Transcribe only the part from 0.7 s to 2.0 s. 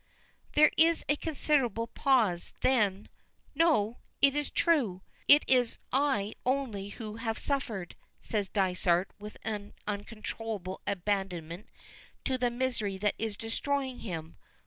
is a considerable